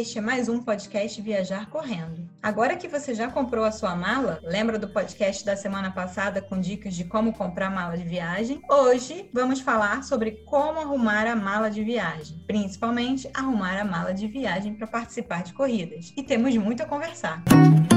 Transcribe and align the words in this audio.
Este 0.00 0.16
é 0.16 0.22
mais 0.22 0.48
um 0.48 0.62
podcast 0.62 1.20
Viajar 1.20 1.68
Correndo. 1.68 2.26
Agora 2.42 2.74
que 2.74 2.88
você 2.88 3.14
já 3.14 3.30
comprou 3.30 3.66
a 3.66 3.70
sua 3.70 3.94
mala, 3.94 4.40
lembra 4.42 4.78
do 4.78 4.88
podcast 4.88 5.44
da 5.44 5.54
semana 5.54 5.90
passada 5.90 6.40
com 6.40 6.58
dicas 6.58 6.94
de 6.94 7.04
como 7.04 7.34
comprar 7.34 7.70
mala 7.70 7.98
de 7.98 8.04
viagem? 8.04 8.62
Hoje 8.66 9.28
vamos 9.30 9.60
falar 9.60 10.02
sobre 10.02 10.42
como 10.46 10.80
arrumar 10.80 11.26
a 11.26 11.36
mala 11.36 11.70
de 11.70 11.84
viagem, 11.84 12.42
principalmente 12.46 13.28
arrumar 13.34 13.78
a 13.78 13.84
mala 13.84 14.14
de 14.14 14.26
viagem 14.26 14.74
para 14.74 14.86
participar 14.86 15.42
de 15.42 15.52
corridas. 15.52 16.14
E 16.16 16.22
temos 16.22 16.56
muito 16.56 16.82
a 16.82 16.86
conversar. 16.86 17.42
Música 17.50 17.89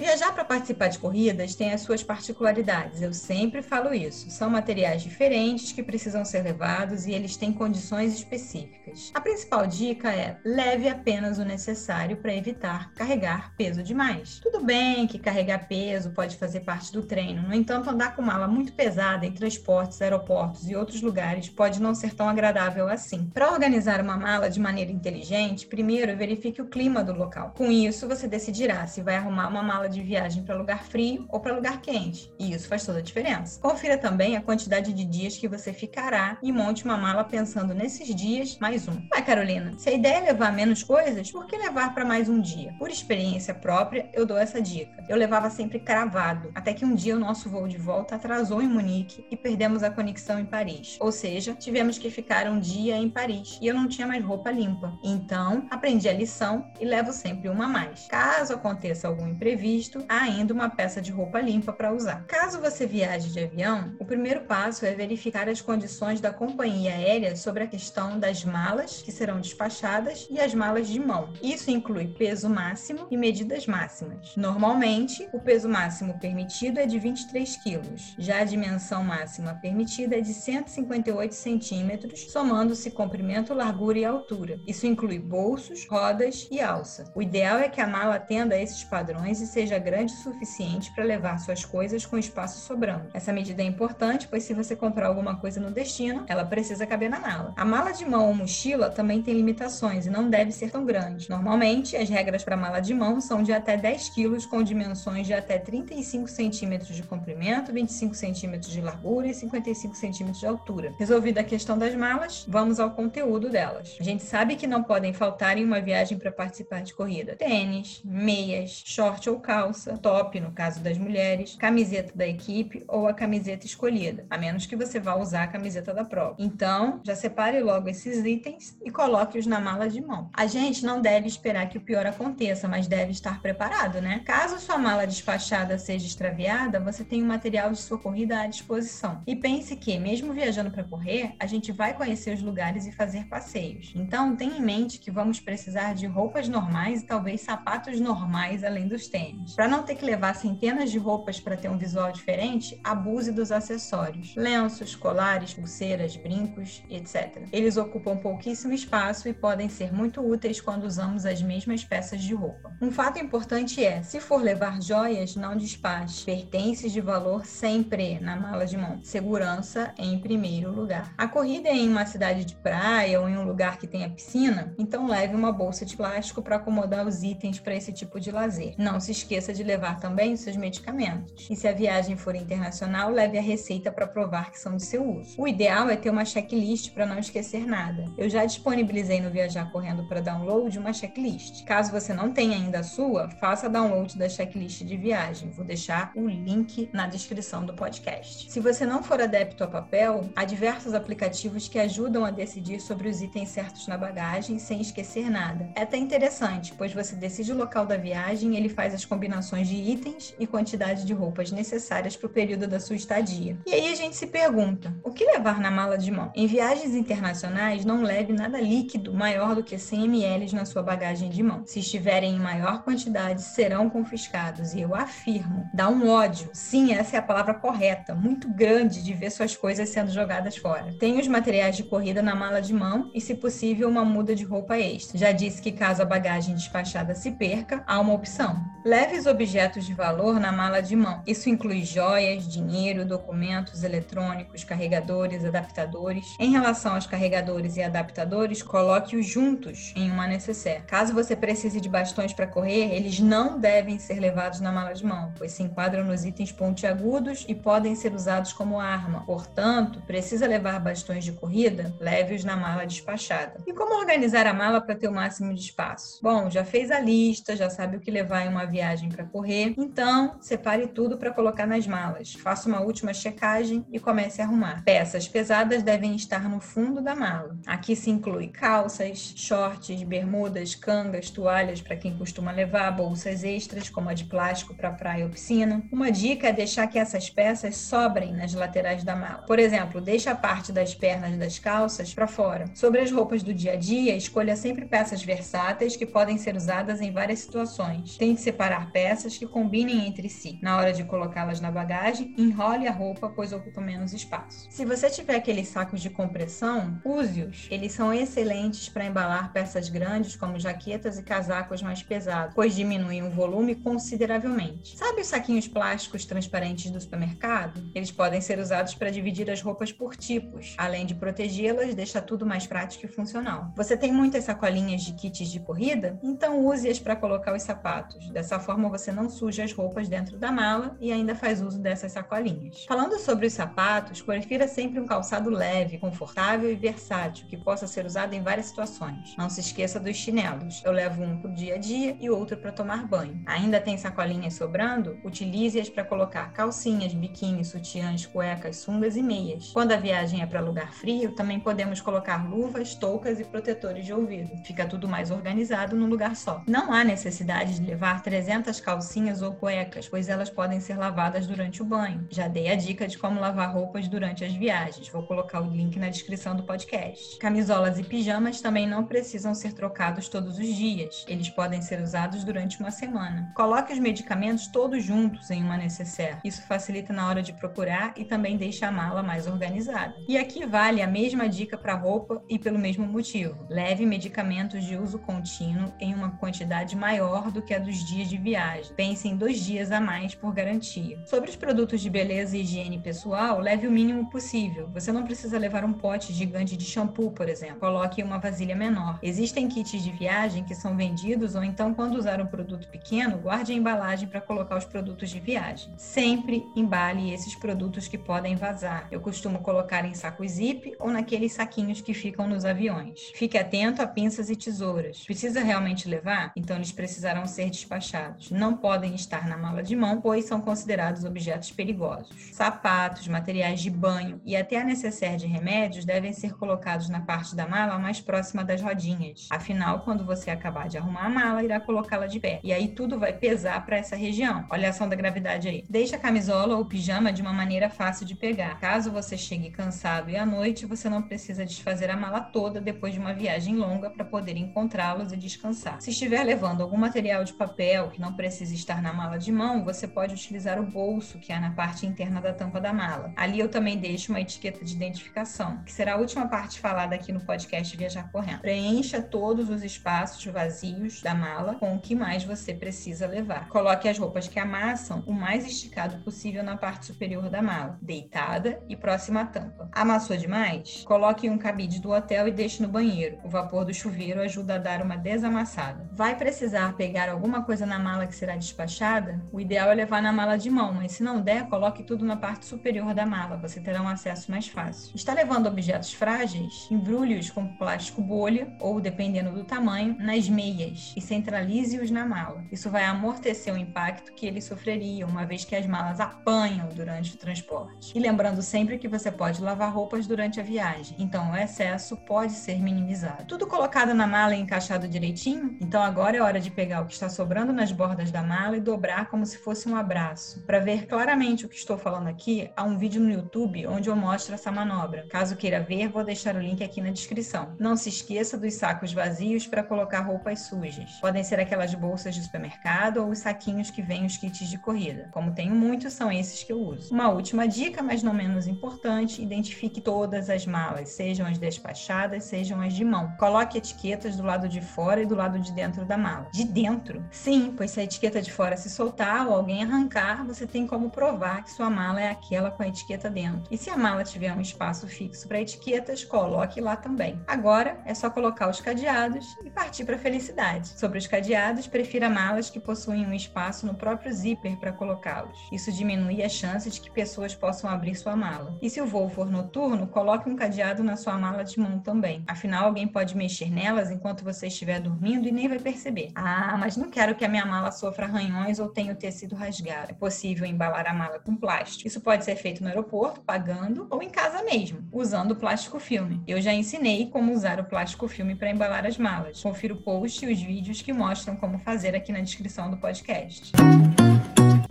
Viajar 0.00 0.32
para 0.32 0.46
participar 0.46 0.88
de 0.88 0.98
corridas 0.98 1.54
tem 1.54 1.74
as 1.74 1.82
suas 1.82 2.02
particularidades, 2.02 3.02
eu 3.02 3.12
sempre 3.12 3.60
falo 3.60 3.92
isso. 3.92 4.30
São 4.30 4.48
materiais 4.48 5.02
diferentes 5.02 5.72
que 5.72 5.82
precisam 5.82 6.24
ser 6.24 6.40
levados 6.42 7.04
e 7.04 7.12
eles 7.12 7.36
têm 7.36 7.52
condições 7.52 8.14
específicas. 8.14 9.10
A 9.12 9.20
principal 9.20 9.66
dica 9.66 10.10
é 10.10 10.38
leve 10.42 10.88
apenas 10.88 11.36
o 11.36 11.44
necessário 11.44 12.16
para 12.16 12.34
evitar 12.34 12.94
carregar 12.94 13.54
peso 13.58 13.82
demais. 13.82 14.40
Tudo 14.42 14.64
bem 14.64 15.06
que 15.06 15.18
carregar 15.18 15.68
peso 15.68 16.12
pode 16.12 16.38
fazer 16.38 16.60
parte 16.60 16.90
do 16.90 17.02
treino, 17.02 17.42
no 17.42 17.54
entanto, 17.54 17.90
andar 17.90 18.16
com 18.16 18.22
mala 18.22 18.48
muito 18.48 18.72
pesada 18.72 19.26
em 19.26 19.32
transportes, 19.32 20.00
aeroportos 20.00 20.70
e 20.70 20.74
outros 20.74 21.02
lugares 21.02 21.50
pode 21.50 21.78
não 21.78 21.94
ser 21.94 22.14
tão 22.14 22.26
agradável 22.26 22.88
assim. 22.88 23.30
Para 23.34 23.52
organizar 23.52 24.00
uma 24.00 24.16
mala 24.16 24.48
de 24.48 24.58
maneira 24.58 24.90
inteligente, 24.90 25.66
primeiro 25.66 26.16
verifique 26.16 26.62
o 26.62 26.68
clima 26.68 27.04
do 27.04 27.12
local. 27.12 27.52
Com 27.54 27.70
isso, 27.70 28.08
você 28.08 28.26
decidirá 28.26 28.86
se 28.86 29.02
vai 29.02 29.16
arrumar 29.16 29.48
uma 29.48 29.62
mala 29.62 29.89
de 29.90 30.02
viagem 30.02 30.42
para 30.42 30.56
lugar 30.56 30.84
frio 30.84 31.26
ou 31.28 31.40
para 31.40 31.54
lugar 31.54 31.80
quente, 31.80 32.32
e 32.38 32.52
isso 32.52 32.68
faz 32.68 32.84
toda 32.84 32.98
a 32.98 33.02
diferença. 33.02 33.60
Confira 33.60 33.98
também 33.98 34.36
a 34.36 34.40
quantidade 34.40 34.92
de 34.92 35.04
dias 35.04 35.36
que 35.36 35.48
você 35.48 35.72
ficará 35.72 36.38
e 36.42 36.52
monte 36.52 36.84
uma 36.84 36.96
mala 36.96 37.24
pensando 37.24 37.74
nesses 37.74 38.14
dias 38.14 38.58
mais 38.58 38.88
um. 38.88 39.00
Vai, 39.10 39.24
Carolina, 39.24 39.74
se 39.78 39.88
a 39.88 39.92
ideia 39.92 40.18
é 40.18 40.20
levar 40.20 40.52
menos 40.52 40.82
coisas, 40.82 41.30
por 41.30 41.46
que 41.46 41.56
levar 41.56 41.94
para 41.94 42.04
mais 42.04 42.28
um 42.28 42.40
dia? 42.40 42.74
Por 42.78 42.90
experiência 42.90 43.54
própria, 43.54 44.08
eu 44.12 44.26
dou 44.26 44.38
essa 44.38 44.60
dica. 44.60 45.04
Eu 45.08 45.16
levava 45.16 45.50
sempre 45.50 45.78
cravado, 45.78 46.50
até 46.54 46.72
que 46.72 46.84
um 46.84 46.94
dia 46.94 47.16
o 47.16 47.20
nosso 47.20 47.48
voo 47.48 47.66
de 47.66 47.78
volta 47.78 48.16
atrasou 48.16 48.62
em 48.62 48.68
Munique 48.68 49.24
e 49.30 49.36
perdemos 49.36 49.82
a 49.82 49.90
conexão 49.90 50.38
em 50.38 50.44
Paris. 50.44 50.96
Ou 51.00 51.12
seja, 51.12 51.54
tivemos 51.54 51.98
que 51.98 52.10
ficar 52.10 52.46
um 52.48 52.60
dia 52.60 52.96
em 52.96 53.08
Paris 53.08 53.58
e 53.60 53.66
eu 53.66 53.74
não 53.74 53.88
tinha 53.88 54.06
mais 54.06 54.24
roupa 54.24 54.50
limpa. 54.50 54.92
Então, 55.02 55.66
aprendi 55.70 56.08
a 56.08 56.12
lição 56.12 56.66
e 56.80 56.84
levo 56.84 57.12
sempre 57.12 57.48
uma 57.48 57.64
a 57.64 57.68
mais. 57.68 58.06
Caso 58.08 58.54
aconteça 58.54 59.08
algum 59.08 59.28
imprevisto, 59.28 59.79
visto, 59.80 60.04
há 60.10 60.24
ainda 60.24 60.52
uma 60.52 60.68
peça 60.68 61.00
de 61.00 61.10
roupa 61.10 61.40
limpa 61.40 61.72
para 61.72 61.90
usar. 61.90 62.26
Caso 62.26 62.60
você 62.60 62.86
viaje 62.86 63.30
de 63.30 63.40
avião, 63.40 63.94
o 63.98 64.04
primeiro 64.04 64.42
passo 64.42 64.84
é 64.84 64.94
verificar 64.94 65.48
as 65.48 65.62
condições 65.62 66.20
da 66.20 66.30
companhia 66.30 66.92
aérea 66.92 67.34
sobre 67.34 67.62
a 67.62 67.66
questão 67.66 68.18
das 68.18 68.44
malas 68.44 69.00
que 69.00 69.10
serão 69.10 69.40
despachadas 69.40 70.28
e 70.30 70.38
as 70.38 70.52
malas 70.52 70.86
de 70.86 71.00
mão. 71.00 71.32
Isso 71.42 71.70
inclui 71.70 72.08
peso 72.08 72.50
máximo 72.50 73.06
e 73.10 73.16
medidas 73.16 73.66
máximas. 73.66 74.36
Normalmente, 74.36 75.26
o 75.32 75.40
peso 75.40 75.66
máximo 75.66 76.18
permitido 76.20 76.76
é 76.78 76.84
de 76.84 76.98
23 76.98 77.56
quilos, 77.56 78.14
já 78.18 78.40
a 78.40 78.44
dimensão 78.44 79.02
máxima 79.02 79.54
permitida 79.54 80.18
é 80.18 80.20
de 80.20 80.34
158 80.34 81.34
centímetros, 81.34 82.30
somando-se 82.30 82.90
comprimento, 82.90 83.54
largura 83.54 83.98
e 83.98 84.04
altura. 84.04 84.60
Isso 84.66 84.86
inclui 84.86 85.18
bolsos, 85.18 85.86
rodas 85.88 86.46
e 86.50 86.60
alça. 86.60 87.10
O 87.14 87.22
ideal 87.22 87.58
é 87.58 87.68
que 87.70 87.80
a 87.80 87.86
mala 87.86 88.16
atenda 88.16 88.54
a 88.54 88.60
esses 88.60 88.84
padrões 88.84 89.40
e 89.40 89.46
seja 89.46 89.69
seja 89.70 89.78
grande 89.78 90.12
o 90.12 90.16
suficiente 90.16 90.90
para 90.92 91.04
levar 91.04 91.38
suas 91.38 91.64
coisas 91.64 92.04
com 92.04 92.18
espaço 92.18 92.66
sobrando. 92.66 93.08
Essa 93.14 93.32
medida 93.32 93.62
é 93.62 93.64
importante, 93.64 94.26
pois 94.28 94.42
se 94.42 94.52
você 94.52 94.74
comprar 94.74 95.06
alguma 95.06 95.36
coisa 95.36 95.60
no 95.60 95.70
destino, 95.70 96.24
ela 96.26 96.44
precisa 96.44 96.84
caber 96.84 97.08
na 97.08 97.20
mala. 97.20 97.54
A 97.56 97.64
mala 97.64 97.92
de 97.92 98.04
mão 98.04 98.26
ou 98.26 98.34
mochila 98.34 98.90
também 98.90 99.22
tem 99.22 99.34
limitações 99.34 100.06
e 100.06 100.10
não 100.10 100.28
deve 100.28 100.50
ser 100.50 100.70
tão 100.70 100.84
grande. 100.84 101.30
Normalmente, 101.30 101.96
as 101.96 102.08
regras 102.08 102.42
para 102.42 102.56
mala 102.56 102.80
de 102.80 102.92
mão 102.92 103.20
são 103.20 103.44
de 103.44 103.52
até 103.52 103.76
10 103.76 104.08
quilos, 104.08 104.44
com 104.44 104.60
dimensões 104.60 105.26
de 105.26 105.34
até 105.34 105.56
35 105.56 106.26
centímetros 106.26 106.96
de 106.96 107.04
comprimento, 107.04 107.72
25 107.72 108.14
centímetros 108.14 108.72
de 108.72 108.80
largura 108.80 109.28
e 109.28 109.34
55 109.34 109.94
centímetros 109.94 110.40
de 110.40 110.46
altura. 110.46 110.92
Resolvida 110.98 111.42
a 111.42 111.44
questão 111.44 111.78
das 111.78 111.94
malas, 111.94 112.44
vamos 112.48 112.80
ao 112.80 112.90
conteúdo 112.90 113.48
delas. 113.48 113.96
A 114.00 114.02
gente 114.02 114.24
sabe 114.24 114.56
que 114.56 114.66
não 114.66 114.82
podem 114.82 115.12
faltar 115.12 115.56
em 115.56 115.64
uma 115.64 115.80
viagem 115.80 116.18
para 116.18 116.32
participar 116.32 116.82
de 116.82 116.92
corrida: 116.92 117.36
tênis, 117.36 118.00
meias, 118.04 118.82
short 118.84 119.30
ou 119.30 119.38
calça 119.50 119.98
top 119.98 120.38
no 120.38 120.52
caso 120.52 120.80
das 120.80 120.96
mulheres, 120.96 121.56
camiseta 121.56 122.12
da 122.16 122.24
equipe 122.24 122.84
ou 122.86 123.08
a 123.08 123.12
camiseta 123.12 123.66
escolhida, 123.66 124.24
a 124.30 124.38
menos 124.38 124.64
que 124.64 124.76
você 124.76 125.00
vá 125.00 125.16
usar 125.16 125.42
a 125.42 125.46
camiseta 125.48 125.92
da 125.92 126.04
prova. 126.04 126.36
Então, 126.38 127.00
já 127.02 127.16
separe 127.16 127.60
logo 127.60 127.88
esses 127.88 128.24
itens 128.24 128.78
e 128.84 128.92
coloque-os 128.92 129.46
na 129.46 129.58
mala 129.58 129.88
de 129.88 130.00
mão. 130.00 130.30
A 130.32 130.46
gente 130.46 130.84
não 130.84 131.00
deve 131.00 131.26
esperar 131.26 131.68
que 131.68 131.78
o 131.78 131.80
pior 131.80 132.06
aconteça, 132.06 132.68
mas 132.68 132.86
deve 132.86 133.10
estar 133.10 133.42
preparado, 133.42 134.00
né? 134.00 134.22
Caso 134.24 134.60
sua 134.60 134.78
mala 134.78 135.04
despachada 135.04 135.76
seja 135.78 136.06
extraviada, 136.06 136.78
você 136.78 137.02
tem 137.02 137.20
o 137.20 137.26
material 137.26 137.72
de 137.72 137.78
sua 137.78 137.98
corrida 137.98 138.42
à 138.42 138.46
disposição. 138.46 139.20
E 139.26 139.34
pense 139.34 139.74
que, 139.74 139.98
mesmo 139.98 140.32
viajando 140.32 140.70
para 140.70 140.84
correr, 140.84 141.34
a 141.40 141.46
gente 141.46 141.72
vai 141.72 141.92
conhecer 141.92 142.32
os 142.32 142.40
lugares 142.40 142.86
e 142.86 142.92
fazer 142.92 143.24
passeios. 143.24 143.92
Então, 143.96 144.36
tenha 144.36 144.58
em 144.58 144.62
mente 144.62 145.00
que 145.00 145.10
vamos 145.10 145.40
precisar 145.40 145.92
de 145.92 146.06
roupas 146.06 146.48
normais 146.48 147.02
e 147.02 147.06
talvez 147.06 147.40
sapatos 147.40 147.98
normais 147.98 148.62
além 148.62 148.86
dos 148.86 149.08
tênis. 149.08 149.39
Para 149.54 149.68
não 149.68 149.82
ter 149.82 149.94
que 149.94 150.04
levar 150.04 150.34
centenas 150.34 150.90
de 150.90 150.98
roupas 150.98 151.40
para 151.40 151.56
ter 151.56 151.68
um 151.68 151.78
visual 151.78 152.12
diferente, 152.12 152.78
abuse 152.84 153.32
dos 153.32 153.50
acessórios: 153.50 154.34
lenços, 154.36 154.94
colares, 154.94 155.54
pulseiras, 155.54 156.16
brincos, 156.16 156.82
etc. 156.88 157.48
Eles 157.52 157.76
ocupam 157.76 158.16
pouquíssimo 158.16 158.72
espaço 158.72 159.28
e 159.28 159.32
podem 159.32 159.68
ser 159.68 159.92
muito 159.92 160.20
úteis 160.20 160.60
quando 160.60 160.84
usamos 160.84 161.26
as 161.26 161.42
mesmas 161.42 161.84
peças 161.84 162.20
de 162.20 162.34
roupa. 162.34 162.72
Um 162.80 162.90
fato 162.90 163.18
importante 163.18 163.84
é: 163.84 164.02
se 164.02 164.20
for 164.20 164.42
levar 164.42 164.80
joias, 164.80 165.36
não 165.36 165.56
despache. 165.56 166.24
Pertences 166.24 166.92
de 166.92 167.00
valor 167.00 167.44
sempre 167.44 168.18
na 168.20 168.36
mala 168.36 168.66
de 168.66 168.76
mão. 168.76 169.00
Segurança 169.02 169.92
em 169.98 170.18
primeiro 170.18 170.72
lugar. 170.72 171.12
A 171.16 171.26
corrida 171.26 171.68
é 171.68 171.76
em 171.76 171.88
uma 171.88 172.06
cidade 172.06 172.44
de 172.44 172.54
praia 172.56 173.20
ou 173.20 173.28
em 173.28 173.36
um 173.36 173.44
lugar 173.44 173.78
que 173.78 173.86
tenha 173.86 174.10
piscina, 174.10 174.74
então 174.78 175.08
leve 175.08 175.34
uma 175.34 175.52
bolsa 175.52 175.84
de 175.84 175.96
plástico 175.96 176.42
para 176.42 176.56
acomodar 176.56 177.06
os 177.06 177.22
itens 177.22 177.58
para 177.58 177.74
esse 177.74 177.92
tipo 177.92 178.20
de 178.20 178.30
lazer. 178.30 178.74
Não 178.78 179.00
se 179.00 179.12
esqueça 179.12 179.29
esqueça 179.30 179.52
de 179.52 179.62
levar 179.62 180.00
também 180.00 180.32
os 180.32 180.40
seus 180.40 180.56
medicamentos. 180.56 181.46
E 181.48 181.54
se 181.54 181.68
a 181.68 181.72
viagem 181.72 182.16
for 182.16 182.34
internacional, 182.34 183.10
leve 183.10 183.38
a 183.38 183.40
receita 183.40 183.92
para 183.92 184.06
provar 184.06 184.50
que 184.50 184.58
são 184.58 184.76
de 184.76 184.84
seu 184.84 185.08
uso. 185.08 185.40
O 185.40 185.46
ideal 185.46 185.88
é 185.88 185.96
ter 185.96 186.10
uma 186.10 186.24
checklist 186.24 186.92
para 186.92 187.06
não 187.06 187.16
esquecer 187.16 187.64
nada. 187.64 188.06
Eu 188.18 188.28
já 188.28 188.44
disponibilizei 188.44 189.20
no 189.20 189.30
Viajar 189.30 189.70
Correndo 189.70 190.08
para 190.08 190.20
download 190.20 190.76
uma 190.76 190.92
checklist. 190.92 191.64
Caso 191.64 191.92
você 191.92 192.12
não 192.12 192.32
tenha 192.32 192.56
ainda 192.56 192.80
a 192.80 192.82
sua, 192.82 193.30
faça 193.38 193.68
download 193.68 194.18
da 194.18 194.28
checklist 194.28 194.82
de 194.82 194.96
viagem. 194.96 195.50
Vou 195.50 195.64
deixar 195.64 196.10
o 196.16 196.26
link 196.26 196.90
na 196.92 197.06
descrição 197.06 197.64
do 197.64 197.74
podcast. 197.74 198.50
Se 198.50 198.58
você 198.58 198.84
não 198.84 199.00
for 199.00 199.20
adepto 199.20 199.62
a 199.62 199.68
papel, 199.68 200.28
há 200.34 200.44
diversos 200.44 200.92
aplicativos 200.92 201.68
que 201.68 201.78
ajudam 201.78 202.24
a 202.24 202.32
decidir 202.32 202.80
sobre 202.80 203.08
os 203.08 203.22
itens 203.22 203.50
certos 203.50 203.86
na 203.86 203.96
bagagem 203.96 204.58
sem 204.58 204.80
esquecer 204.80 205.30
nada. 205.30 205.70
É 205.76 205.82
até 205.82 205.96
interessante, 205.96 206.74
pois 206.76 206.92
você 206.92 207.14
decide 207.14 207.52
o 207.52 207.56
local 207.56 207.86
da 207.86 207.96
viagem 207.96 208.54
e 208.54 208.56
ele 208.56 208.68
faz 208.68 208.92
as 208.92 209.04
combinações 209.20 209.68
de 209.68 209.76
itens 209.76 210.34
e 210.38 210.46
quantidade 210.46 211.04
de 211.04 211.12
roupas 211.12 211.52
necessárias 211.52 212.16
para 212.16 212.26
o 212.26 212.30
período 212.30 212.66
da 212.66 212.80
sua 212.80 212.96
estadia. 212.96 213.58
E 213.66 213.74
aí 213.74 213.92
a 213.92 213.94
gente 213.94 214.16
se 214.16 214.26
pergunta: 214.26 214.94
o 215.04 215.10
que 215.10 215.26
levar 215.26 215.60
na 215.60 215.70
mala 215.70 215.98
de 215.98 216.10
mão? 216.10 216.32
Em 216.34 216.46
viagens 216.46 216.94
internacionais, 216.94 217.84
não 217.84 218.02
leve 218.02 218.32
nada 218.32 218.58
líquido 218.58 219.12
maior 219.12 219.54
do 219.54 219.62
que 219.62 219.76
100 219.76 220.04
ml 220.06 220.54
na 220.54 220.64
sua 220.64 220.82
bagagem 220.82 221.28
de 221.28 221.42
mão. 221.42 221.66
Se 221.66 221.80
estiverem 221.80 222.34
em 222.34 222.38
maior 222.38 222.82
quantidade, 222.82 223.42
serão 223.42 223.90
confiscados. 223.90 224.72
E 224.72 224.80
eu 224.80 224.94
afirmo, 224.94 225.68
dá 225.74 225.90
um 225.90 226.08
ódio. 226.08 226.48
Sim, 226.54 226.94
essa 226.94 227.16
é 227.16 227.18
a 227.18 227.22
palavra 227.22 227.52
correta, 227.52 228.14
muito 228.14 228.48
grande 228.48 229.04
de 229.04 229.12
ver 229.12 229.30
suas 229.30 229.54
coisas 229.54 229.90
sendo 229.90 230.10
jogadas 230.10 230.56
fora. 230.56 230.94
Tenha 230.98 231.20
os 231.20 231.28
materiais 231.28 231.76
de 231.76 231.82
corrida 231.82 232.22
na 232.22 232.34
mala 232.34 232.62
de 232.62 232.72
mão 232.72 233.10
e, 233.14 233.20
se 233.20 233.34
possível, 233.34 233.86
uma 233.86 234.04
muda 234.04 234.34
de 234.34 234.44
roupa 234.44 234.78
extra. 234.78 235.18
Já 235.18 235.30
disse 235.30 235.60
que 235.60 235.72
caso 235.72 236.00
a 236.00 236.06
bagagem 236.06 236.54
despachada 236.54 237.14
se 237.14 237.32
perca, 237.32 237.84
há 237.86 238.00
uma 238.00 238.14
opção. 238.14 238.64
Leve 238.84 239.09
os 239.18 239.26
objetos 239.26 239.84
de 239.84 239.94
valor 239.94 240.38
na 240.38 240.52
mala 240.52 240.80
de 240.80 240.96
mão. 240.96 241.22
Isso 241.26 241.48
inclui 241.48 241.84
joias, 241.84 242.46
dinheiro, 242.46 243.04
documentos 243.04 243.82
eletrônicos, 243.82 244.64
carregadores, 244.64 245.44
adaptadores. 245.44 246.36
Em 246.38 246.50
relação 246.50 246.94
aos 246.94 247.06
carregadores 247.06 247.76
e 247.76 247.82
adaptadores, 247.82 248.62
coloque-os 248.62 249.26
juntos 249.26 249.92
em 249.96 250.10
uma 250.10 250.26
necessaire. 250.26 250.82
Caso 250.86 251.14
você 251.14 251.34
precise 251.34 251.80
de 251.80 251.88
bastões 251.88 252.32
para 252.32 252.46
correr, 252.46 252.94
eles 252.94 253.20
não 253.20 253.58
devem 253.58 253.98
ser 253.98 254.20
levados 254.20 254.60
na 254.60 254.72
mala 254.72 254.92
de 254.92 255.04
mão, 255.04 255.32
pois 255.36 255.52
se 255.52 255.62
enquadram 255.62 256.04
nos 256.04 256.24
itens 256.24 256.52
pontiagudos 256.52 257.44
e 257.48 257.54
podem 257.54 257.94
ser 257.94 258.14
usados 258.14 258.52
como 258.52 258.78
arma. 258.78 259.24
Portanto, 259.24 260.02
precisa 260.06 260.46
levar 260.46 260.78
bastões 260.80 261.24
de 261.24 261.32
corrida? 261.32 261.94
Leve-os 262.00 262.44
na 262.44 262.56
mala 262.56 262.84
despachada. 262.84 263.60
E 263.66 263.72
como 263.72 263.98
organizar 263.98 264.46
a 264.46 264.52
mala 264.52 264.80
para 264.80 264.94
ter 264.94 265.08
o 265.08 265.12
máximo 265.12 265.54
de 265.54 265.60
espaço? 265.60 266.18
Bom, 266.22 266.50
já 266.50 266.64
fez 266.64 266.90
a 266.90 267.00
lista, 267.00 267.56
já 267.56 267.70
sabe 267.70 267.96
o 267.96 268.00
que 268.00 268.10
levar 268.10 268.44
em 268.44 268.48
uma 268.48 268.66
viagem 268.66 268.99
viagem 269.00 269.08
para 269.08 269.24
correr. 269.24 269.74
Então, 269.76 270.36
separe 270.40 270.86
tudo 270.86 271.16
para 271.16 271.32
colocar 271.32 271.66
nas 271.66 271.86
malas. 271.86 272.34
Faça 272.34 272.68
uma 272.68 272.80
última 272.80 273.14
checagem 273.14 273.84
e 273.90 273.98
comece 273.98 274.40
a 274.40 274.44
arrumar. 274.44 274.82
Peças 274.84 275.26
pesadas 275.26 275.82
devem 275.82 276.14
estar 276.14 276.48
no 276.48 276.60
fundo 276.60 277.00
da 277.00 277.14
mala. 277.14 277.56
Aqui 277.66 277.96
se 277.96 278.10
inclui 278.10 278.48
calças, 278.48 279.32
shorts, 279.36 280.02
bermudas, 280.02 280.74
cangas, 280.74 281.30
toalhas 281.30 281.80
para 281.80 281.96
quem 281.96 282.16
costuma 282.16 282.52
levar, 282.52 282.90
bolsas 282.90 283.42
extras, 283.42 283.88
como 283.88 284.08
a 284.08 284.14
de 284.14 284.24
plástico 284.24 284.74
para 284.74 284.90
praia 284.90 285.24
ou 285.24 285.30
piscina. 285.30 285.82
Uma 285.90 286.10
dica 286.10 286.48
é 286.48 286.52
deixar 286.52 286.86
que 286.86 286.98
essas 286.98 287.30
peças 287.30 287.76
sobrem 287.76 288.32
nas 288.34 288.52
laterais 288.52 289.02
da 289.02 289.16
mala. 289.16 289.44
Por 289.46 289.58
exemplo, 289.58 290.00
deixe 290.00 290.28
a 290.28 290.34
parte 290.34 290.72
das 290.72 290.94
pernas 290.94 291.36
das 291.36 291.58
calças 291.58 292.12
para 292.12 292.26
fora. 292.26 292.66
Sobre 292.74 293.00
as 293.00 293.10
roupas 293.10 293.42
do 293.42 293.54
dia 293.54 293.72
a 293.72 293.76
dia, 293.76 294.16
escolha 294.16 294.56
sempre 294.56 294.84
peças 294.84 295.22
versáteis 295.22 295.96
que 295.96 296.06
podem 296.06 296.36
ser 296.36 296.56
usadas 296.56 297.00
em 297.00 297.12
várias 297.12 297.40
situações. 297.40 298.16
Tente 298.16 298.40
separar 298.40 298.89
peças 298.92 299.36
que 299.36 299.46
combinem 299.46 300.06
entre 300.06 300.28
si. 300.28 300.58
Na 300.62 300.76
hora 300.76 300.92
de 300.92 301.04
colocá-las 301.04 301.60
na 301.60 301.70
bagagem, 301.70 302.34
enrole 302.36 302.86
a 302.86 302.92
roupa, 302.92 303.28
pois 303.28 303.52
ocupa 303.52 303.80
menos 303.80 304.12
espaço. 304.12 304.66
Se 304.70 304.84
você 304.84 305.08
tiver 305.08 305.36
aqueles 305.36 305.68
sacos 305.68 306.00
de 306.00 306.10
compressão, 306.10 307.00
use-os. 307.04 307.68
Eles 307.70 307.92
são 307.92 308.12
excelentes 308.12 308.88
para 308.88 309.04
embalar 309.04 309.52
peças 309.52 309.88
grandes, 309.88 310.36
como 310.36 310.58
jaquetas 310.58 311.18
e 311.18 311.22
casacos 311.22 311.82
mais 311.82 312.02
pesados, 312.02 312.54
pois 312.54 312.74
diminuem 312.74 313.22
o 313.22 313.30
volume 313.30 313.74
consideravelmente. 313.74 314.96
Sabe 314.96 315.20
os 315.20 315.28
saquinhos 315.28 315.68
plásticos 315.68 316.24
transparentes 316.24 316.90
do 316.90 317.00
supermercado? 317.00 317.90
Eles 317.94 318.10
podem 318.10 318.40
ser 318.40 318.58
usados 318.58 318.94
para 318.94 319.10
dividir 319.10 319.50
as 319.50 319.60
roupas 319.60 319.92
por 319.92 320.16
tipos. 320.16 320.74
Além 320.78 321.06
de 321.06 321.14
protegê-las, 321.14 321.94
deixa 321.94 322.20
tudo 322.20 322.46
mais 322.46 322.66
prático 322.66 323.06
e 323.06 323.08
funcional. 323.08 323.72
Você 323.76 323.96
tem 323.96 324.12
muitas 324.12 324.44
sacolinhas 324.44 325.02
de 325.02 325.12
kits 325.14 325.48
de 325.48 325.60
corrida? 325.60 326.18
Então 326.22 326.64
use-as 326.66 326.98
para 326.98 327.16
colocar 327.16 327.54
os 327.54 327.62
sapatos. 327.62 328.30
Dessa 328.30 328.58
forma 328.58 328.79
você 328.88 329.12
não 329.12 329.28
suja 329.28 329.64
as 329.64 329.72
roupas 329.72 330.08
dentro 330.08 330.38
da 330.38 330.50
mala 330.50 330.96
e 331.00 331.12
ainda 331.12 331.34
faz 331.34 331.60
uso 331.60 331.78
dessas 331.78 332.12
sacolinhas. 332.12 332.84
Falando 332.86 333.18
sobre 333.18 333.46
os 333.46 333.52
sapatos, 333.52 334.22
prefira 334.22 334.68
sempre 334.68 335.00
um 335.00 335.06
calçado 335.06 335.50
leve, 335.50 335.98
confortável 335.98 336.70
e 336.70 336.76
versátil, 336.76 337.46
que 337.48 337.56
possa 337.56 337.86
ser 337.86 338.06
usado 338.06 338.34
em 338.34 338.42
várias 338.42 338.66
situações. 338.66 339.34
Não 339.36 339.50
se 339.50 339.60
esqueça 339.60 339.98
dos 339.98 340.16
chinelos. 340.16 340.82
Eu 340.84 340.92
levo 340.92 341.22
um 341.22 341.40
para 341.40 341.50
o 341.50 341.54
dia 341.54 341.74
a 341.74 341.78
dia 341.78 342.16
e 342.20 342.30
outro 342.30 342.56
para 342.56 342.72
tomar 342.72 343.06
banho. 343.06 343.42
Ainda 343.46 343.80
tem 343.80 343.98
sacolinhas 343.98 344.54
sobrando? 344.54 345.18
Utilize-as 345.24 345.90
para 345.90 346.04
colocar 346.04 346.52
calcinhas, 346.52 347.12
biquíni, 347.12 347.64
sutiãs, 347.64 348.24
cuecas, 348.26 348.76
sungas 348.76 349.16
e 349.16 349.22
meias. 349.22 349.70
Quando 349.72 349.92
a 349.92 349.96
viagem 349.96 350.42
é 350.42 350.46
para 350.46 350.60
lugar 350.60 350.92
frio, 350.92 351.34
também 351.34 351.58
podemos 351.58 352.00
colocar 352.00 352.48
luvas, 352.48 352.94
toucas 352.94 353.40
e 353.40 353.44
protetores 353.44 354.04
de 354.04 354.12
ouvido. 354.12 354.50
Fica 354.64 354.86
tudo 354.86 355.08
mais 355.08 355.30
organizado 355.30 355.96
num 355.96 356.06
lugar 356.06 356.36
só. 356.36 356.62
Não 356.66 356.92
há 356.92 357.02
necessidade 357.04 357.78
de 357.78 357.86
levar 357.86 358.22
300 358.22 358.69
calcinhas 358.78 359.40
ou 359.40 359.54
cuecas, 359.54 360.06
pois 360.06 360.28
elas 360.28 360.50
podem 360.50 360.80
ser 360.80 360.98
lavadas 360.98 361.46
durante 361.46 361.80
o 361.80 361.84
banho. 361.84 362.26
Já 362.30 362.46
dei 362.46 362.70
a 362.70 362.76
dica 362.76 363.08
de 363.08 363.16
como 363.16 363.40
lavar 363.40 363.72
roupas 363.72 364.06
durante 364.06 364.44
as 364.44 364.52
viagens. 364.52 365.08
Vou 365.08 365.22
colocar 365.22 365.62
o 365.62 365.70
link 365.70 365.98
na 365.98 366.10
descrição 366.10 366.54
do 366.54 366.62
podcast. 366.62 367.38
Camisolas 367.38 367.98
e 367.98 368.02
pijamas 368.02 368.60
também 368.60 368.86
não 368.86 369.04
precisam 369.04 369.54
ser 369.54 369.72
trocados 369.72 370.28
todos 370.28 370.58
os 370.58 370.66
dias. 370.66 371.24
Eles 371.26 371.48
podem 371.48 371.80
ser 371.80 372.02
usados 372.02 372.44
durante 372.44 372.78
uma 372.78 372.90
semana. 372.90 373.50
Coloque 373.56 373.92
os 373.92 373.98
medicamentos 373.98 374.66
todos 374.66 375.02
juntos 375.02 375.50
em 375.50 375.62
uma 375.62 375.78
necessaire. 375.78 376.38
Isso 376.44 376.62
facilita 376.66 377.12
na 377.12 377.26
hora 377.26 377.42
de 377.42 377.52
procurar 377.54 378.12
e 378.16 378.24
também 378.24 378.56
deixa 378.56 378.86
a 378.86 378.92
mala 378.92 379.22
mais 379.22 379.46
organizada. 379.46 380.14
E 380.28 380.36
aqui 380.36 380.66
vale 380.66 381.00
a 381.00 381.06
mesma 381.06 381.48
dica 381.48 381.78
para 381.78 381.94
roupa 381.94 382.42
e 382.48 382.58
pelo 382.58 382.78
mesmo 382.78 383.06
motivo. 383.06 383.66
Leve 383.70 384.04
medicamentos 384.04 384.84
de 384.84 384.96
uso 384.96 385.18
contínuo 385.18 385.92
em 386.00 386.14
uma 386.14 386.32
quantidade 386.32 386.94
maior 386.96 387.50
do 387.50 387.62
que 387.62 387.72
a 387.72 387.78
dos 387.78 388.04
dias 388.04 388.28
de 388.28 388.36
viagem. 388.36 388.49
Pense 388.96 389.28
em 389.28 389.36
dois 389.36 389.60
dias 389.60 389.90
a 389.92 390.00
mais 390.00 390.34
por 390.34 390.52
garantia. 390.52 391.18
Sobre 391.24 391.50
os 391.50 391.56
produtos 391.56 392.00
de 392.00 392.10
beleza 392.10 392.56
e 392.56 392.62
higiene 392.62 392.98
pessoal, 392.98 393.60
leve 393.60 393.86
o 393.86 393.90
mínimo 393.90 394.28
possível. 394.30 394.88
Você 394.92 395.12
não 395.12 395.24
precisa 395.24 395.58
levar 395.58 395.84
um 395.84 395.92
pote 395.92 396.32
gigante 396.32 396.76
de 396.76 396.84
shampoo, 396.84 397.30
por 397.30 397.48
exemplo. 397.48 397.80
Coloque 397.80 398.22
uma 398.22 398.38
vasilha 398.38 398.74
menor. 398.74 399.18
Existem 399.22 399.68
kits 399.68 400.02
de 400.02 400.10
viagem 400.10 400.64
que 400.64 400.74
são 400.74 400.96
vendidos 400.96 401.54
ou 401.54 401.62
então 401.62 401.94
quando 401.94 402.16
usar 402.16 402.40
um 402.40 402.46
produto 402.46 402.88
pequeno, 402.88 403.38
guarde 403.38 403.72
a 403.72 403.74
embalagem 403.74 404.28
para 404.28 404.40
colocar 404.40 404.76
os 404.76 404.84
produtos 404.84 405.30
de 405.30 405.40
viagem. 405.40 405.92
Sempre 405.96 406.64
embale 406.74 407.32
esses 407.32 407.54
produtos 407.54 408.08
que 408.08 408.18
podem 408.18 408.56
vazar. 408.56 409.06
Eu 409.10 409.20
costumo 409.20 409.60
colocar 409.60 410.04
em 410.04 410.14
sacos 410.14 410.52
zip 410.52 410.94
ou 410.98 411.10
naqueles 411.10 411.52
saquinhos 411.52 412.00
que 412.00 412.14
ficam 412.14 412.48
nos 412.48 412.64
aviões. 412.64 413.30
Fique 413.34 413.58
atento 413.58 414.02
a 414.02 414.06
pinças 414.06 414.50
e 414.50 414.56
tesouras. 414.56 415.24
Precisa 415.24 415.60
realmente 415.60 416.08
levar? 416.08 416.52
Então 416.56 416.76
eles 416.76 416.92
precisarão 416.92 417.46
ser 417.46 417.70
despachados. 417.70 418.39
Não 418.48 418.76
podem 418.76 419.14
estar 419.14 419.48
na 419.48 419.56
mala 419.56 419.82
de 419.82 419.96
mão, 419.96 420.20
pois 420.20 420.44
são 420.44 420.60
considerados 420.60 421.24
objetos 421.24 421.72
perigosos. 421.72 422.30
Sapatos, 422.52 423.26
materiais 423.26 423.80
de 423.80 423.90
banho 423.90 424.40
e 424.44 424.56
até 424.56 424.80
a 424.80 424.84
necessaire 424.84 425.36
de 425.36 425.46
remédios 425.46 426.04
devem 426.04 426.32
ser 426.32 426.54
colocados 426.54 427.08
na 427.08 427.20
parte 427.20 427.56
da 427.56 427.66
mala 427.66 427.98
mais 427.98 428.20
próxima 428.20 428.64
das 428.64 428.80
rodinhas. 428.80 429.48
Afinal, 429.50 430.00
quando 430.00 430.24
você 430.24 430.50
acabar 430.50 430.88
de 430.88 430.96
arrumar 430.96 431.26
a 431.26 431.30
mala, 431.30 431.64
irá 431.64 431.80
colocá-la 431.80 432.26
de 432.26 432.38
pé. 432.38 432.60
E 432.62 432.72
aí 432.72 432.88
tudo 432.88 433.18
vai 433.18 433.32
pesar 433.32 433.84
para 433.84 433.96
essa 433.96 434.14
região. 434.14 434.64
Olha 434.70 434.88
a 434.88 434.90
ação 434.90 435.08
da 435.08 435.16
gravidade 435.16 435.68
aí. 435.68 435.84
Deixe 435.88 436.14
a 436.14 436.18
camisola 436.18 436.76
ou 436.76 436.84
pijama 436.84 437.32
de 437.32 437.42
uma 437.42 437.52
maneira 437.52 437.90
fácil 437.90 438.24
de 438.24 438.34
pegar. 438.34 438.78
Caso 438.78 439.10
você 439.10 439.36
chegue 439.36 439.70
cansado 439.70 440.30
e 440.30 440.36
à 440.36 440.46
noite, 440.46 440.86
você 440.86 441.08
não 441.08 441.22
precisa 441.22 441.64
desfazer 441.64 442.10
a 442.10 442.16
mala 442.16 442.40
toda 442.40 442.80
depois 442.80 443.12
de 443.12 443.18
uma 443.18 443.34
viagem 443.34 443.76
longa 443.76 444.10
para 444.10 444.24
poder 444.24 444.56
encontrá-los 444.56 445.32
e 445.32 445.36
descansar. 445.36 446.00
Se 446.00 446.10
estiver 446.10 446.44
levando 446.44 446.82
algum 446.82 446.96
material 446.96 447.42
de 447.42 447.52
papel 447.52 448.10
que 448.10 448.20
não 448.20 448.29
precisa 448.32 448.74
estar 448.74 449.02
na 449.02 449.12
mala 449.12 449.38
de 449.38 449.52
mão, 449.52 449.84
você 449.84 450.06
pode 450.06 450.34
utilizar 450.34 450.80
o 450.80 450.86
bolso 450.86 451.38
que 451.38 451.52
há 451.52 451.60
na 451.60 451.70
parte 451.70 452.06
interna 452.06 452.40
da 452.40 452.52
tampa 452.52 452.80
da 452.80 452.92
mala. 452.92 453.32
Ali 453.36 453.60
eu 453.60 453.68
também 453.68 453.98
deixo 453.98 454.32
uma 454.32 454.40
etiqueta 454.40 454.84
de 454.84 454.94
identificação, 454.94 455.82
que 455.84 455.92
será 455.92 456.14
a 456.14 456.16
última 456.16 456.48
parte 456.48 456.80
falada 456.80 457.14
aqui 457.14 457.32
no 457.32 457.40
podcast 457.40 457.96
Viajar 457.96 458.30
Correndo. 458.30 458.60
Preencha 458.60 459.20
todos 459.20 459.68
os 459.68 459.82
espaços 459.82 460.44
vazios 460.46 461.22
da 461.22 461.34
mala 461.34 461.74
com 461.74 461.94
o 461.94 462.00
que 462.00 462.14
mais 462.14 462.44
você 462.44 462.74
precisa 462.74 463.26
levar. 463.26 463.68
Coloque 463.68 464.08
as 464.08 464.18
roupas 464.18 464.48
que 464.48 464.58
amassam 464.58 465.22
o 465.26 465.32
mais 465.32 465.66
esticado 465.66 466.22
possível 466.24 466.62
na 466.62 466.76
parte 466.76 467.06
superior 467.06 467.48
da 467.48 467.62
mala, 467.62 467.98
deitada 468.02 468.80
e 468.88 468.96
próxima 468.96 469.42
à 469.42 469.46
tampa. 469.46 469.88
Amassou 469.92 470.36
demais? 470.36 471.02
Coloque 471.04 471.48
um 471.48 471.58
cabide 471.58 472.00
do 472.00 472.10
hotel 472.10 472.48
e 472.48 472.52
deixe 472.52 472.82
no 472.82 472.88
banheiro. 472.88 473.38
O 473.44 473.48
vapor 473.48 473.84
do 473.84 473.94
chuveiro 473.94 474.40
ajuda 474.40 474.74
a 474.74 474.78
dar 474.78 475.02
uma 475.02 475.16
desamassada. 475.16 476.08
Vai 476.12 476.36
precisar 476.36 476.94
pegar 476.96 477.28
alguma 477.28 477.62
coisa 477.64 477.86
na 477.86 477.98
mala 477.98 478.19
que 478.26 478.34
será 478.34 478.56
despachada? 478.56 479.40
O 479.52 479.60
ideal 479.60 479.90
é 479.90 479.94
levar 479.94 480.22
na 480.22 480.32
mala 480.32 480.56
de 480.56 480.70
mão, 480.70 480.92
mas 480.92 481.12
se 481.12 481.22
não 481.22 481.40
der, 481.40 481.68
coloque 481.68 482.02
tudo 482.02 482.24
na 482.24 482.36
parte 482.36 482.66
superior 482.66 483.14
da 483.14 483.26
mala. 483.26 483.56
Você 483.56 483.80
terá 483.80 484.02
um 484.02 484.08
acesso 484.08 484.50
mais 484.50 484.68
fácil. 484.68 485.14
Está 485.14 485.32
levando 485.32 485.66
objetos 485.66 486.12
frágeis? 486.12 486.88
Embrulhe-os 486.90 487.50
com 487.50 487.66
plástico 487.76 488.20
bolha 488.20 488.72
ou, 488.80 489.00
dependendo 489.00 489.52
do 489.52 489.64
tamanho, 489.64 490.16
nas 490.18 490.48
meias 490.48 491.14
e 491.16 491.20
centralize-os 491.20 492.10
na 492.10 492.24
mala. 492.24 492.64
Isso 492.70 492.90
vai 492.90 493.04
amortecer 493.04 493.72
o 493.72 493.78
impacto 493.78 494.32
que 494.32 494.46
eles 494.46 494.64
sofreriam, 494.64 495.28
uma 495.28 495.46
vez 495.46 495.64
que 495.64 495.74
as 495.74 495.86
malas 495.86 496.20
apanham 496.20 496.88
durante 496.88 497.34
o 497.34 497.38
transporte. 497.38 498.16
E 498.16 498.20
lembrando 498.20 498.62
sempre 498.62 498.98
que 498.98 499.08
você 499.08 499.30
pode 499.30 499.60
lavar 499.60 499.92
roupas 499.92 500.26
durante 500.26 500.60
a 500.60 500.62
viagem, 500.62 501.16
então 501.18 501.50
o 501.50 501.56
excesso 501.56 502.16
pode 502.16 502.52
ser 502.52 502.80
minimizado. 502.80 503.44
Tudo 503.46 503.66
colocado 503.66 504.14
na 504.14 504.26
mala 504.26 504.54
e 504.54 504.60
encaixado 504.60 505.08
direitinho? 505.08 505.76
Então 505.80 506.02
agora 506.02 506.36
é 506.36 506.42
hora 506.42 506.60
de 506.60 506.70
pegar 506.70 507.02
o 507.02 507.06
que 507.06 507.14
está 507.14 507.28
sobrando 507.28 507.72
nas 507.72 507.92
bordas 507.92 508.09
da 508.14 508.42
mala 508.42 508.76
e 508.76 508.80
dobrar 508.80 509.28
como 509.28 509.44
se 509.46 509.58
fosse 509.58 509.88
um 509.88 509.96
abraço. 509.96 510.62
Para 510.62 510.78
ver 510.78 511.06
claramente 511.06 511.64
o 511.64 511.68
que 511.68 511.76
estou 511.76 511.96
falando 511.96 512.28
aqui, 512.28 512.70
há 512.76 512.84
um 512.84 512.98
vídeo 512.98 513.20
no 513.20 513.30
YouTube 513.30 513.86
onde 513.86 514.08
eu 514.08 514.16
mostro 514.16 514.54
essa 514.54 514.70
manobra. 514.70 515.26
Caso 515.30 515.56
queira 515.56 515.80
ver, 515.80 516.08
vou 516.08 516.24
deixar 516.24 516.56
o 516.56 516.60
link 516.60 516.82
aqui 516.82 517.00
na 517.00 517.10
descrição. 517.10 517.74
Não 517.78 517.96
se 517.96 518.08
esqueça 518.08 518.58
dos 518.58 518.74
sacos 518.74 519.12
vazios 519.12 519.66
para 519.66 519.82
colocar 519.82 520.20
roupas 520.20 520.60
sujas. 520.60 521.12
Podem 521.20 521.44
ser 521.44 521.60
aquelas 521.60 521.94
bolsas 521.94 522.34
de 522.34 522.42
supermercado 522.42 523.18
ou 523.18 523.30
os 523.30 523.38
saquinhos 523.38 523.90
que 523.90 524.02
vêm 524.02 524.26
os 524.26 524.36
kits 524.36 524.68
de 524.68 524.78
corrida. 524.78 525.28
Como 525.32 525.54
tenho 525.54 525.74
muitos, 525.74 526.12
são 526.12 526.32
esses 526.32 526.62
que 526.62 526.72
eu 526.72 526.80
uso. 526.80 527.12
Uma 527.12 527.28
última 527.30 527.66
dica, 527.66 528.02
mas 528.02 528.22
não 528.22 528.32
menos 528.32 528.66
importante, 528.66 529.42
identifique 529.42 530.00
todas 530.00 530.50
as 530.50 530.66
malas, 530.66 531.10
sejam 531.10 531.46
as 531.46 531.58
despachadas, 531.58 532.44
sejam 532.44 532.80
as 532.80 532.92
de 532.92 533.04
mão. 533.04 533.32
Coloque 533.38 533.78
etiquetas 533.78 534.36
do 534.36 534.42
lado 534.42 534.68
de 534.68 534.80
fora 534.80 535.22
e 535.22 535.26
do 535.26 535.34
lado 535.34 535.58
de 535.58 535.72
dentro 535.72 536.04
da 536.04 536.16
mala. 536.16 536.48
De 536.52 536.64
dentro? 536.64 537.24
Sim, 537.30 537.74
pois 537.76 537.90
se 537.90 537.99
a 538.00 538.04
etiqueta 538.04 538.40
de 538.40 538.50
fora 538.50 538.76
se 538.76 538.88
soltar 538.88 539.46
ou 539.46 539.54
alguém 539.54 539.82
arrancar, 539.82 540.44
você 540.46 540.66
tem 540.66 540.86
como 540.86 541.10
provar 541.10 541.62
que 541.62 541.70
sua 541.70 541.90
mala 541.90 542.20
é 542.20 542.30
aquela 542.30 542.70
com 542.70 542.82
a 542.82 542.88
etiqueta 542.88 543.28
dentro. 543.28 543.62
E 543.70 543.76
se 543.76 543.90
a 543.90 543.96
mala 543.96 544.24
tiver 544.24 544.52
um 544.52 544.60
espaço 544.60 545.06
fixo 545.06 545.46
para 545.46 545.60
etiquetas, 545.60 546.24
coloque 546.24 546.80
lá 546.80 546.96
também. 546.96 547.40
Agora 547.46 548.00
é 548.06 548.14
só 548.14 548.30
colocar 548.30 548.68
os 548.70 548.80
cadeados 548.80 549.46
e 549.64 549.70
partir 549.70 550.04
para 550.04 550.16
a 550.16 550.18
felicidade. 550.18 550.88
Sobre 550.98 551.18
os 551.18 551.26
cadeados, 551.26 551.86
prefira 551.86 552.30
malas 552.30 552.70
que 552.70 552.80
possuem 552.80 553.26
um 553.26 553.34
espaço 553.34 553.86
no 553.86 553.94
próprio 553.94 554.32
zíper 554.32 554.78
para 554.78 554.92
colocá-los. 554.92 555.58
Isso 555.70 555.92
diminui 555.92 556.42
a 556.42 556.48
chance 556.48 556.90
de 556.90 557.00
que 557.00 557.10
pessoas 557.10 557.54
possam 557.54 557.90
abrir 557.90 558.14
sua 558.14 558.34
mala. 558.34 558.78
E 558.80 558.88
se 558.88 559.00
o 559.00 559.06
voo 559.06 559.28
for 559.28 559.50
noturno, 559.50 560.06
coloque 560.06 560.48
um 560.48 560.56
cadeado 560.56 561.04
na 561.04 561.16
sua 561.16 561.36
mala 561.36 561.64
de 561.64 561.78
mão 561.78 561.98
também. 561.98 562.42
Afinal, 562.46 562.86
alguém 562.86 563.06
pode 563.06 563.36
mexer 563.36 563.70
nelas 563.70 564.10
enquanto 564.10 564.42
você 564.42 564.68
estiver 564.68 565.00
dormindo 565.00 565.46
e 565.46 565.52
nem 565.52 565.68
vai 565.68 565.78
perceber. 565.78 566.30
Ah, 566.34 566.76
mas 566.78 566.96
não 566.96 567.10
quero 567.10 567.34
que 567.34 567.44
a 567.44 567.48
minha 567.48 567.66
mala 567.66 567.89
sofra 567.90 568.26
arranhões 568.26 568.78
ou 568.78 568.88
tenha 568.88 569.12
o 569.12 569.16
tecido 569.16 569.54
rasgado. 569.54 570.10
É 570.10 570.14
possível 570.14 570.66
embalar 570.66 571.06
a 571.06 571.14
mala 571.14 571.38
com 571.38 571.56
plástico. 571.56 572.06
Isso 572.06 572.20
pode 572.20 572.44
ser 572.44 572.56
feito 572.56 572.82
no 572.82 572.88
aeroporto, 572.88 573.40
pagando, 573.40 574.06
ou 574.10 574.22
em 574.22 574.30
casa 574.30 574.62
mesmo, 574.62 575.06
usando 575.12 575.56
plástico 575.56 575.98
filme. 575.98 576.42
Eu 576.46 576.60
já 576.60 576.72
ensinei 576.72 577.28
como 577.30 577.52
usar 577.52 577.80
o 577.80 577.84
plástico 577.84 578.28
filme 578.28 578.54
para 578.54 578.70
embalar 578.70 579.06
as 579.06 579.18
malas. 579.18 579.62
Confira 579.62 579.94
o 579.94 580.02
post 580.02 580.44
e 580.44 580.52
os 580.52 580.60
vídeos 580.60 581.02
que 581.02 581.12
mostram 581.12 581.56
como 581.56 581.78
fazer 581.78 582.14
aqui 582.14 582.32
na 582.32 582.40
descrição 582.40 582.90
do 582.90 582.96
podcast. 582.96 583.72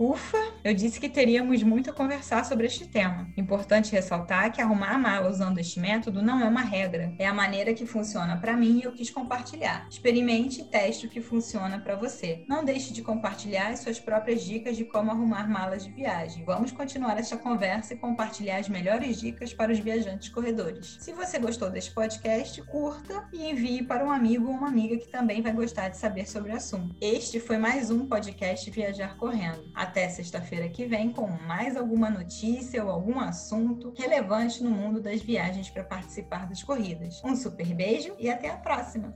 Ufa, 0.02 0.38
eu 0.64 0.72
disse 0.72 0.98
que 0.98 1.10
teríamos 1.10 1.62
muito 1.62 1.90
a 1.90 1.92
conversar 1.92 2.42
sobre 2.46 2.66
este 2.66 2.86
tema. 2.86 3.28
Importante 3.36 3.92
ressaltar 3.92 4.50
que 4.50 4.62
arrumar 4.62 4.92
a 4.94 4.98
mala 4.98 5.28
usando 5.28 5.58
este 5.58 5.78
método 5.78 6.22
não 6.22 6.40
é 6.40 6.44
uma 6.46 6.62
regra, 6.62 7.14
é 7.18 7.26
a 7.26 7.34
maneira 7.34 7.74
que 7.74 7.84
funciona 7.84 8.34
para 8.38 8.56
mim 8.56 8.78
e 8.78 8.84
eu 8.84 8.92
quis 8.92 9.10
compartilhar. 9.10 9.86
Experimente 9.90 10.62
e 10.62 10.64
teste 10.64 11.04
o 11.04 11.10
que 11.10 11.20
funciona 11.20 11.78
para 11.78 11.96
você. 11.96 12.46
Não 12.48 12.64
deixe 12.64 12.94
de 12.94 13.02
compartilhar 13.02 13.72
as 13.72 13.80
suas 13.80 14.00
próprias 14.00 14.42
dicas 14.42 14.74
de 14.74 14.86
como 14.86 15.10
arrumar 15.10 15.46
malas 15.46 15.84
de 15.84 15.92
viagem. 15.92 16.46
Vamos 16.46 16.72
continuar 16.72 17.18
esta 17.18 17.36
conversa 17.36 17.92
e 17.92 17.98
compartilhar 17.98 18.56
as 18.56 18.70
melhores 18.70 19.20
dicas 19.20 19.52
para 19.52 19.70
os 19.70 19.80
viajantes 19.80 20.30
corredores. 20.30 20.96
Se 20.98 21.12
você 21.12 21.38
gostou 21.38 21.68
deste 21.68 21.92
podcast, 21.92 22.62
curta 22.62 23.28
e 23.34 23.50
envie 23.50 23.82
para 23.82 24.02
um 24.02 24.10
amigo 24.10 24.48
ou 24.48 24.54
uma 24.54 24.68
amiga 24.68 24.96
que 24.96 25.08
também 25.08 25.42
vai 25.42 25.52
gostar 25.52 25.90
de 25.90 25.98
saber 25.98 26.26
sobre 26.26 26.52
o 26.52 26.56
assunto. 26.56 26.96
Este 27.02 27.38
foi 27.38 27.58
mais 27.58 27.90
um 27.90 28.06
podcast 28.06 28.70
Viajar 28.70 29.18
Correndo. 29.18 29.70
Até 29.90 30.08
sexta-feira 30.08 30.68
que 30.68 30.86
vem 30.86 31.10
com 31.10 31.26
mais 31.48 31.76
alguma 31.76 32.08
notícia 32.08 32.84
ou 32.84 32.88
algum 32.88 33.18
assunto 33.18 33.92
relevante 33.98 34.62
no 34.62 34.70
mundo 34.70 35.00
das 35.00 35.20
viagens 35.20 35.68
para 35.68 35.82
participar 35.82 36.48
das 36.48 36.62
corridas. 36.62 37.20
Um 37.24 37.34
super 37.34 37.74
beijo 37.74 38.14
e 38.16 38.30
até 38.30 38.50
a 38.50 38.56
próxima! 38.56 39.08